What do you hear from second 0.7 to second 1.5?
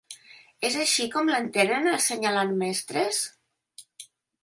així com